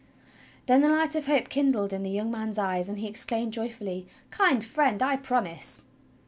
[0.65, 4.07] Then the light of hope kindled in the young man's eyes, and he exclaimed joyfully:
[4.31, 5.85] "Kind Friend, I promise!"